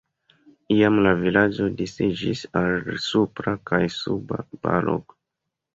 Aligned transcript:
Iam 0.75 0.95
la 1.07 1.11
vilaĝo 1.19 1.67
disiĝis 1.83 2.41
al 2.63 2.91
Supra 3.11 3.55
kaj 3.73 3.83
Suba 4.01 4.45
Balog. 4.67 5.17